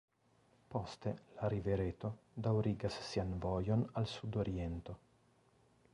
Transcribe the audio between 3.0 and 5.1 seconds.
sian vojon al sudoriento.